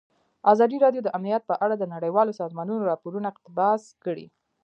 [0.53, 4.25] ازادي راډیو د امنیت په اړه د نړیوالو سازمانونو راپورونه اقتباس کړي.